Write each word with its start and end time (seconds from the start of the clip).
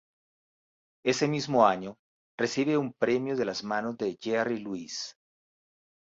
Ese 1.05 1.27
mismo 1.27 1.63
año, 1.67 1.95
recibe 2.35 2.75
un 2.75 2.91
premio 2.91 3.35
de 3.37 3.45
las 3.45 3.63
manos 3.63 3.99
de 3.99 4.17
Jerry 4.19 4.57
Lewis. 4.57 5.15